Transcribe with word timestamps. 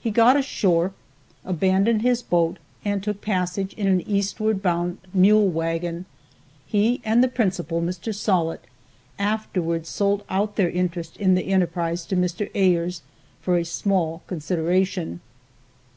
He 0.00 0.12
got 0.12 0.36
ashore, 0.36 0.92
abandoned 1.44 2.02
his 2.02 2.22
boat 2.22 2.58
and 2.84 3.02
took 3.02 3.20
passage 3.20 3.72
in 3.74 3.88
an 3.88 4.00
eastward 4.02 4.62
bound 4.62 4.98
mule 5.12 5.48
wagon. 5.48 6.04
He 6.64 7.00
and 7.04 7.20
the 7.20 7.26
principal, 7.26 7.82
Mr. 7.82 8.14
Sollitt, 8.14 8.64
afterwards 9.18 9.88
sold 9.88 10.22
out 10.30 10.54
their 10.54 10.70
interest 10.70 11.16
in 11.16 11.34
the 11.34 11.48
enterprise 11.48 12.06
to 12.06 12.16
Mr. 12.16 12.48
Ayres 12.54 13.02
for 13.42 13.58
a 13.58 13.64
small 13.64 14.22
consideration. 14.28 15.18